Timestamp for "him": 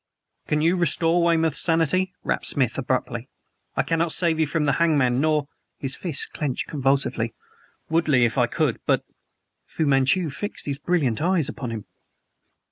11.69-11.85